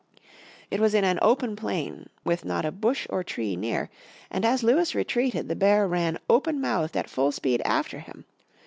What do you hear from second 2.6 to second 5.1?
a bush or tree near; and as Lewis